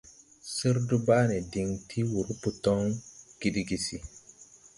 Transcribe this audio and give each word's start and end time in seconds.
Sir 0.53 0.75
Dubane 0.87 1.37
diŋ 1.51 1.69
ti 1.91 1.99
wur 2.13 2.27
botoŋ 2.41 2.83
Gidigisi. 3.39 3.97